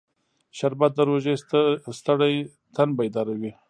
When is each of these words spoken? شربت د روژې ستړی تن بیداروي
شربت 0.57 0.91
د 0.95 0.99
روژې 1.09 1.35
ستړی 1.97 2.35
تن 2.75 2.89
بیداروي 2.97 3.51